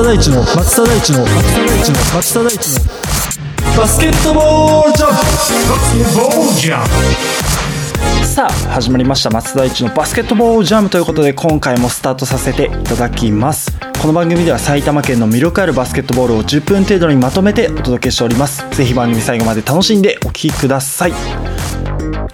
[0.00, 2.80] 田大地の松田大地の松田大地の松田大地の
[3.76, 6.84] バスケットボールジャンプバスケットボールジャン
[8.20, 13.78] プさあ始まりました松田大地のバスケットボールジャムということで今回もスタートさせていただきます。
[14.00, 18.64] この番組では埼玉県の魅力あるバスケットボールを10分程度にまとめてお届けしております。
[18.70, 21.12] ぜひ番組最後まで楽しんでお聴きください。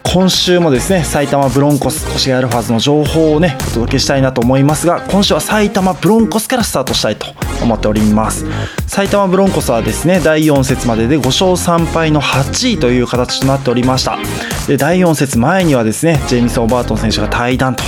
[0.04, 7.26] 今週もですね埼玉ブロンコス越谷アルファーズの情報をねお届けしたいなと思いますが今週は埼玉ブロンコスからスタートしたいと
[7.62, 8.46] 思っております。
[8.86, 14.18] 埼玉ブロンコスはですね第4節までで5勝3敗の8位という形となっておりました。
[14.66, 17.82] で第4節前にはですねジェイミス・オバートン選手が退団と。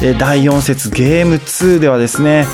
[0.00, 2.46] で第4節ゲーム2ではですね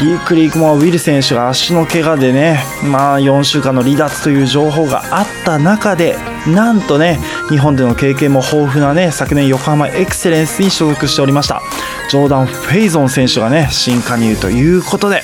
[0.00, 7.18] リーク・リークモア・ウィル選手が足の怪我でね、まあ、4週間の離脱という情報があった中でなんとね
[7.48, 11.62] 日本での経験も豊富なね昨年横浜エクセレンスに所属しておりました
[12.10, 15.22] ジョーダン・フェイゾン選手がね新加入ということで、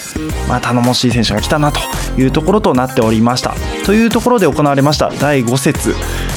[0.49, 1.81] まあ、頼もしい選手が来たなと
[2.19, 3.55] いうところとなっておりました。
[3.85, 5.95] というところで行われました第5節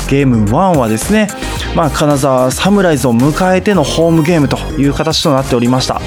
[0.10, 1.28] ゲーム1はですね、
[1.76, 6.02] まあ、金沢サムライズを迎えてのホームゲームという形となっておりました。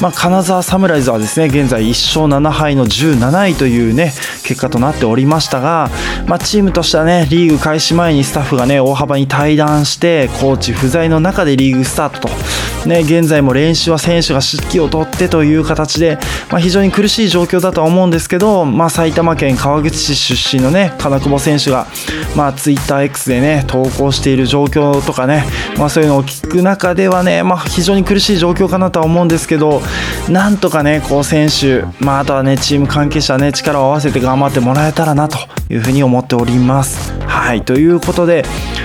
[0.00, 4.12] まあ、金沢サムライズはですね現在1勝7敗の17位というね
[4.44, 5.90] 結果となっておりましたが、
[6.26, 12.28] まあ、チームとしてはねリーグ開始前にスタッフがね大幅に退団してコーチ不在の中でリーグスタートと、
[12.86, 16.18] ね、現在も練習は選手が指揮を執ってという形で、
[16.50, 21.86] まあ、非常に苦しい状況だとは思うんですけど、まあ、埼玉県川口市出身のね金久保選手が、
[22.36, 25.44] まあ、TwitterX でね投稿している状況とかね、
[25.78, 29.82] まあ、そういうのを聞く中ではね、まあ、非常に苦しい状況かなとは思うんですけど
[30.28, 35.36] なんとかねこう選手、まあ、あとはねチーム関係者ね力を合わせて頑張ってもらえたらなと
[35.68, 37.12] いうふうに思っております。
[37.26, 38.44] はいということで、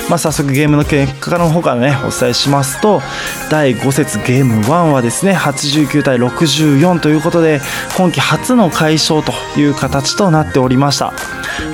[0.10, 3.02] まあ、早速ゲームの結果の方からねお伝えしますと
[3.50, 7.62] 第5節ゲーム1はですね89対64ということで
[7.98, 11.14] 今季初の快勝という形となっておりました、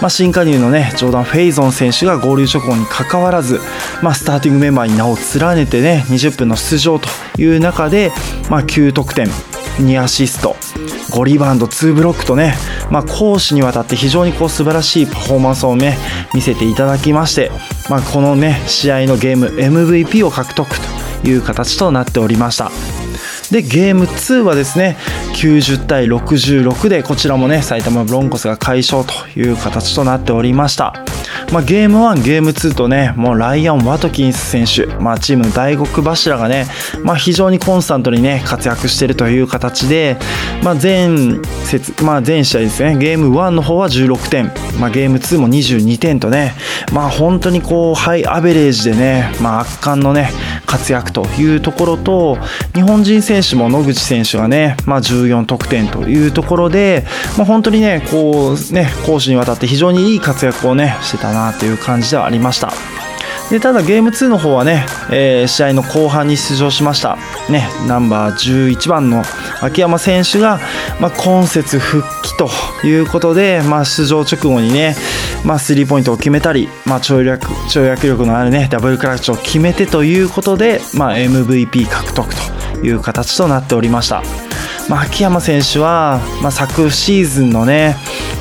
[0.02, 3.60] まあ、新加入のねジョーダン・フェイゾン選手が合流直後にかかわらず、
[4.02, 7.08] まあ、スターティングメンバーに名を連ねてね20分の出場と
[7.38, 8.12] いう中で、
[8.50, 9.28] まあ、9得点
[9.78, 10.56] 2アシスト
[11.12, 12.56] 5リバウンド2ブロックとね、
[12.90, 15.98] まあ、攻守にわたって非常にこう素晴らしいパフォーマンスをね
[16.34, 17.52] 見せていただきまして、
[17.90, 22.72] まあ、このね試合のゲーム MVP を獲得という形となっておりました。
[23.52, 24.98] でゲーム2はですね
[25.36, 31.11] 90対66でこちらもね埼玉ブロンコスが快勝という形となっておりました。
[31.52, 36.66] まあ、ゲーム1、ゲーム2とね、もうライアン・ワトキンス選手、まあ、チームの大黒柱がね、
[37.04, 40.16] まあ、非常にコンスタントにね、活躍しているという形で、
[40.64, 46.54] まあ、全節、まあ、全試合ですね、ゲーム1の方は16点、まあ、ゲーム2も22点とね、
[46.94, 50.30] まあ、本当にこう、ハイアベレージでね、まあ、圧巻のね、
[50.66, 52.38] 活躍というところと、
[52.74, 57.06] 日本人選手も野口選手がね、まあ、14得点というところで、
[57.38, 62.72] まあ、本当にね、こう、ね、攻守にわたって非常にいい活躍をね、してたなという感じではありました。
[63.52, 67.18] でただゲーム2の方はね、えー、試合の後半に出場しました、
[67.50, 69.24] ね、ナンバー11番の
[69.62, 70.62] 秋山選手が、
[71.02, 74.96] まあ、今節復帰ということで、まあ、出場直後にね、
[75.44, 82.34] まあ、スリーポイントを決めたり、まあ、跳躍跳躍力のあるねダブルクラッチを決めてということで、まあ、MVP 獲得
[82.74, 84.24] という形となっておりました。
[84.90, 87.96] まあ、秋山選手は、まあ、昨シーズンのね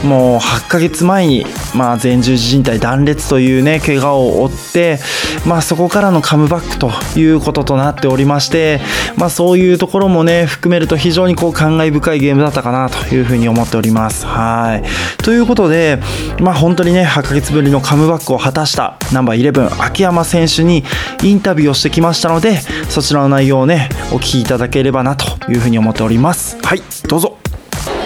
[0.05, 1.44] もう8ヶ月前に、
[1.75, 4.99] まあ、前十字靭帯断裂というね怪我を負って、
[5.47, 8.81] まあ、そこからのカムバックということとなっておりまして、
[9.17, 14.27] まあ、そういうところもね含めると非常にこう感慨深いゲームだったかなというふうに思っております。
[14.27, 15.23] はい。
[15.23, 15.99] ということで、
[16.41, 20.85] まあ、本当にね8ヶ月ぶりのカムバックを果たしたナンバー11秋山選手に
[21.23, 26.57] インタビューをしてきましたのでそちらの内容をねお聞きいただければなというふうに思っておりますます。
[26.63, 27.50] はいどうぞ。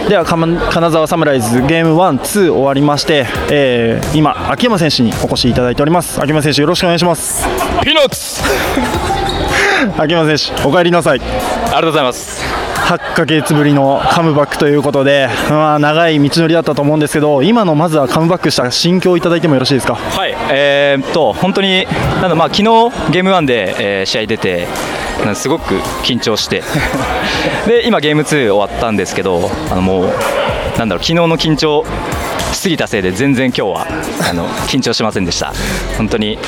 [0.09, 6.21] では金沢サムライズゲーム1、2終わりまして、えー、今、秋山選手にお越しいただいております。
[6.21, 7.47] 秋山選手よろしくお願いします。
[7.83, 8.43] ピーナッツ。
[9.97, 11.21] 秋山選手お帰りなさい。
[11.21, 12.45] ありがとうございます。
[12.87, 19.95] 8ヶ月ぶりのカムバックということで、まあ、長い道のりだったと思うんですけど今のまずはカムバックした心境をいただいてもよろしいですか？
[19.95, 20.37] はい。
[20.51, 21.87] えー、っと本当に
[22.21, 22.65] なんだ、まあ、昨日
[23.11, 24.67] ゲーム1で、えー、試合出て
[25.35, 26.63] すごく緊張して。
[27.67, 30.13] で今ゲーム2終わったんですけどあのもう
[30.79, 31.85] なんだろう昨日の緊張
[32.53, 33.87] しすぎたせいで全然今日は
[34.31, 35.53] あの緊張しませんでした。
[35.97, 36.39] 本当に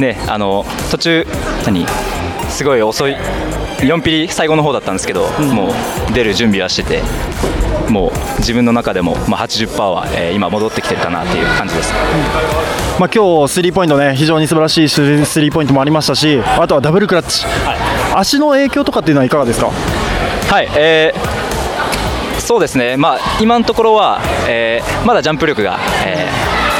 [0.00, 1.26] ねあの途中
[1.64, 1.86] 何
[2.48, 3.16] すごい遅い
[3.78, 7.02] 4ピリ最後の方だったんですけど、うん、もう出る準備はしてて
[7.90, 11.92] もう自分の中でも、まあ、80%は、えー、今戻ってきてるかなっていう感じです、
[12.98, 19.70] まあ、今日スリーポイントね非常に素晴らしいスリーポイントもありましたしあとはダブルクラッチ、はい、足の影響とかっていうのはいかがですか？
[19.70, 21.48] はい、えー
[22.40, 26.26] そうですね、まあ、今のところは、えー、まだジャンプ力が、え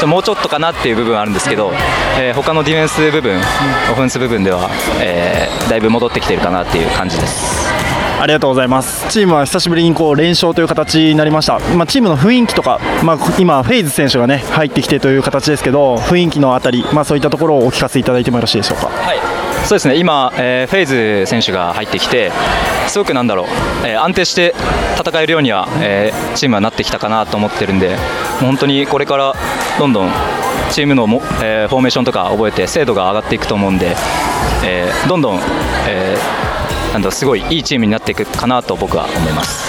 [0.00, 1.72] ー、もうちょっとかなっていう部分はあるんですけど、
[2.18, 4.70] えー、他のディフェンス部分、オフェンス部分では、
[5.02, 7.68] えー、だいぶ戻ってきてるかなっていう感じです。
[8.18, 9.10] ありがとうございます。
[9.10, 18.86] チームは久しぶりにこう連勝という形になりました、まあ、チームの雰囲気とか、まあ、今、フェイズ選手が、ね、入ってきてという形ですけど雰囲気のあたり、まあ、そういったところをお聞かせいただいてもよろしいでしょうか？
[18.86, 19.96] はいそうですね。
[19.96, 22.32] 今、えー、フェイズ選手が入ってきて、
[22.88, 23.46] すごくなんだろう、
[23.86, 24.54] えー、安定して
[24.98, 27.96] 戦えるようには、えー、チームはなってきたかなと思ってるんで、
[28.40, 29.34] 本当にこれから
[29.78, 30.10] どんどん
[30.70, 33.94] チームのも、えー、フォーメーションとか覚えて精度が上がっていくと思うんで、
[34.64, 35.40] えー、どんどん、
[35.88, 39.68] えー、なんだすごいいいチームになっていくかなと僕は思います。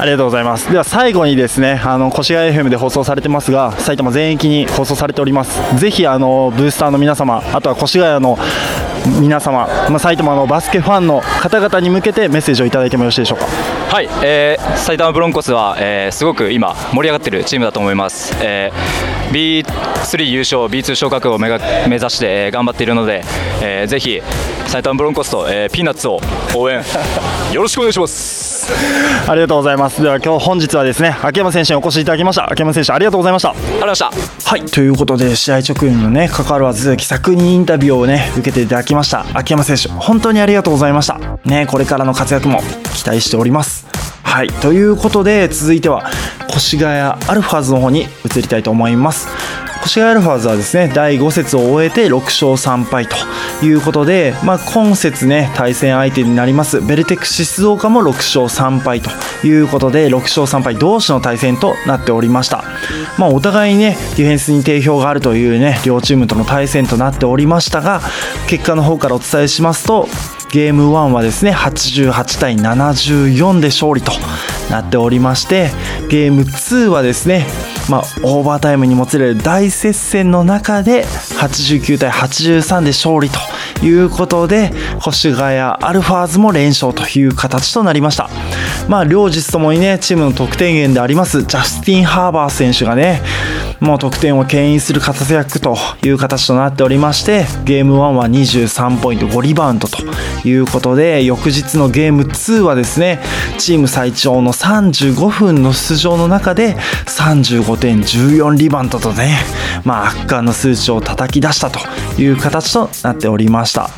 [0.00, 0.70] ありがとうございます。
[0.70, 5.76] では最後にですねあの越谷 FM で放送されてますが埼玉全域に放送されております。
[5.76, 8.38] ぜひあのブースターの皆様あとは越谷の
[9.20, 13.46] 皆様、まあ、埼玉のバスケファンの方々に向けてメッセージをいただいてもよろしいでしょうか？
[13.46, 23.22] はい、えー、埼玉ブロンコスは、えー、すごく今盛り上がっているチームだと思います、えー、B3 優勝 B2 昇格を目指して、えー、頑張っているので、
[23.62, 24.20] えー、ぜひ
[24.66, 26.20] 埼玉ブロンコスと、えー、ピーナッツを
[26.54, 26.82] 応援
[27.52, 28.57] よろしくお願いします。
[29.28, 30.02] ありがとうございます。
[30.02, 32.50] では今日本日はですね秋山選手にお越しいただきました。
[32.50, 33.50] 秋山選手ありがとうございました。
[33.50, 33.98] ありがとうございまし
[34.44, 34.50] た。
[34.50, 34.62] はい。
[34.62, 39.24] ということで試合直後のね関わらず気さくにインタビューをね受けていただきました。
[39.34, 41.18] 秋山選手本当にありがとうございました。
[41.44, 42.62] ねこれからの活躍も
[42.94, 43.86] 期待しております。
[44.22, 44.48] はい。
[44.48, 46.04] ということで続いては
[46.58, 49.28] 越谷アルファーズの方に移りたいと思います
[49.88, 53.16] 越谷アルファーズはですね第5節を終えて6勝3敗と
[53.64, 59.10] いうことで、まあ、今節ね対戦相手になりますベルテックス静岡も6勝3敗と
[59.46, 62.64] いうことで6勝3敗同士の対戦となっておりました、
[63.18, 68.02] まあ、お互いにねディフェンスに定評があるというね両チームとの対戦となっておりましたが
[68.46, 70.06] 結果の方からお伝えしますと
[70.50, 74.12] ゲーム1はですね88対74で勝利と
[74.70, 75.70] なっておりまして
[76.08, 77.46] ゲーム2はですね
[77.88, 83.38] まあ、オーバータイムにもつれる大接戦の中で89対83で勝利と
[83.84, 88.28] いうことで越谷アルファーズも連勝という形となりました。
[88.88, 93.22] まあ両日ともにねチームの得点源でありますジャスティン・ハーバー選手がね
[93.80, 99.98] もう得点を牽引する活躍という形となっておりましてゲーム1は23ポイント5リバウンドと
[100.46, 103.20] いうことで翌日のゲーム2はですね
[103.58, 106.76] チーム最長の35分の出場の中で
[107.06, 109.38] 35点14リバウンドとね、
[109.84, 111.78] まあ、圧巻の数値を叩き出したと
[112.20, 113.90] いう形となっておりました。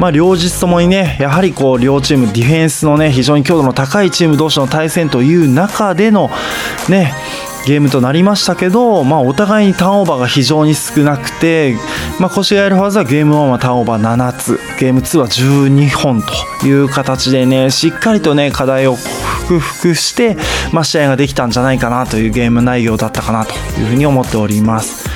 [0.00, 6.30] まあ、両日ともにね、やはりこう両チーム、ディフェンスのね、非常に強度の高いチーム同士の対戦という中での
[6.88, 7.12] ね、
[7.68, 11.76] ゲームとなりましたけど、まあ、お互いにターンオーバーが非常に少なくて、
[12.18, 16.22] まあ、越谷エルファーズはゲーム1はターンオーバー7つゲーム2は12本
[16.60, 18.96] という形でねしっかりとね課題を
[19.48, 20.38] 克服して、
[20.72, 25.06] まあ、試合ができたんじゃないかなというゲーム内容だったかなというふうに思っております。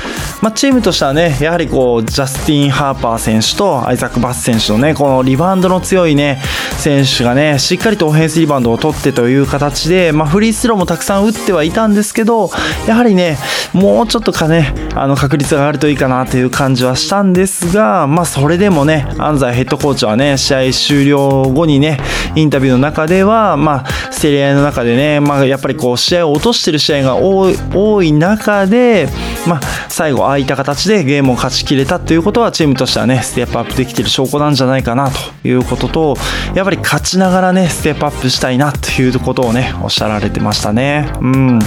[0.42, 6.42] まあ、チームとしてはね、やはりこう、ジャスティン・ハーパー選手とアイザック・バス選手のね、このリバウンドの強いね、
[6.82, 12.50] 選手がね、しっかりとオフェンスリバウンドを取ってという形で、まあ、フリースローもたくさん打ってはいたんですけど、
[12.88, 13.38] やはりね、
[13.72, 22.00] もうちょっとかね、あの、確率が上がるといいかなという感じはしたんですが、まあ、それでもね、安西ヘッドコーチはね、試合終了後にね、
[22.34, 29.08] インタビューの中では、まあ、競り合いの中でね、まあ、やっぱりこう、試合を落としてる試合が多い多い中で、
[29.46, 36.16] まあ、最後、ああいった形でゲームを勝ちきれたということはチームとしてはねステップアップできている証拠なんじゃないかなということと
[36.54, 41.58] やっぱり勝ちながらねステップアップしたいなということをねおっしゃられてましたねうん、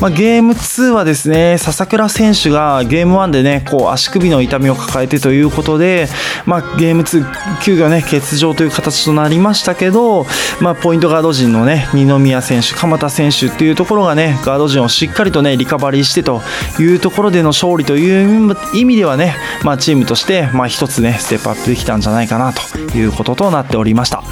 [0.00, 6.08] まあ、ゲーム2はですね笹倉選手がゲーム1でねこう足首の痛みを抱えてということで、
[6.46, 7.24] まあ、ゲーム2
[7.62, 10.26] 急遽ね欠場という形となりましたけど、
[10.60, 16.42] まあ、ポイントガード陣のね二宮選手鎌田選手っていうところがねガード陣をしっかりとねリカバリーしてと
[16.78, 24.22] いうところでの勝利という意味ではね、まあ、チームとして、まあ、一つね、ステップアップできたんじゃないかなということとなっておりました。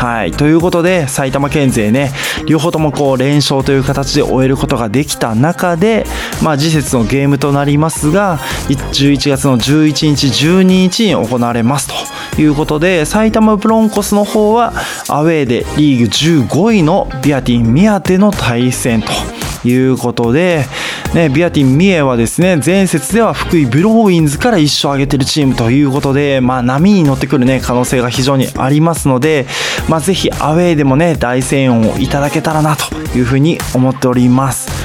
[0.00, 0.30] はい。
[0.30, 2.10] ということで、埼玉県勢ね、
[2.46, 6.06] 両方ともこう、連勝という形で終えることができた中で、
[6.42, 11.88] まあ、次節のゲームとなりますが、11月の11日、12日に行われます
[12.34, 14.72] ということで、埼玉ブロンコスの方は、
[15.08, 19.12] アウェーでリーグ15位のビアティン宮手の対戦と。
[19.64, 20.64] いうことで、
[21.14, 29.46] ね、ビアティン・ミエはですね、前節では福井ブローインズから1勝上げてるチームということで、まあ、波に乗ってくるね、可能性が非常にありますので、
[29.88, 34.79] まあ、ぜひアウェーでもね、大声援をいただけたらなというふうに思っております。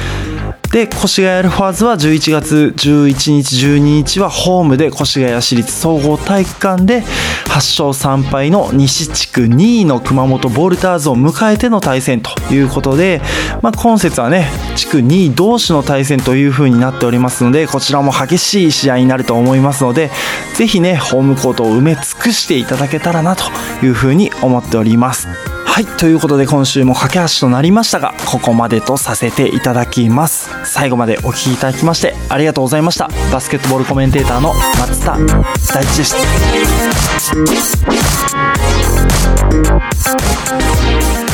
[0.76, 7.02] で越谷アルファーズは11月11日12日はホームで越谷市立総合体育館で
[7.46, 13.22] 8勝3敗の西地区2位の熊本ボルターズを迎えての対戦ということで、
[13.62, 20.12] まあ、今節はね地区2位同士の対戦という風になっておりますのでこちらも激しい試合になると思いますので
[20.58, 23.46] ぜひねホームコートを埋め尽くしていただけたらなと
[23.82, 25.55] いう風に思っております。
[25.76, 25.86] はい。
[25.86, 30.50] ということで今週も架け橋となりましたが、ここまでとさせていただきます。
[30.64, 33.10] 最後までお聴きいただきましてありがとうございました。
[33.30, 35.18] バスケットボールコメンテーターの松田
[35.74, 36.12] 大地でし
[41.20, 41.25] た。